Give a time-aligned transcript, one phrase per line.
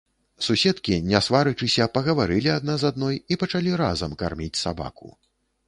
[0.43, 5.15] Суседкі, не сварачыся, пагаварылі адна з адной і пачалі разам карміць сабаку.